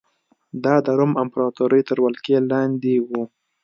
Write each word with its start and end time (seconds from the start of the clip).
دا 0.63 0.75
د 0.85 0.87
روم 0.99 1.11
امپراتورۍ 1.23 1.81
تر 1.89 1.97
ولکې 2.05 2.35
لاندې 2.51 2.93
و 3.07 3.09